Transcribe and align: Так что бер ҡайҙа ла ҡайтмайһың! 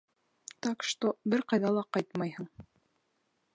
Так 0.67 0.85
что 0.91 1.11
бер 1.35 1.45
ҡайҙа 1.53 1.73
ла 1.77 1.85
ҡайтмайһың! 1.99 2.51